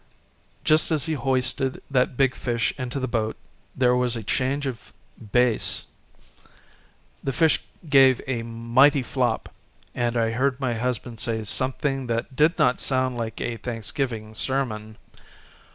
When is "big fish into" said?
2.17-2.99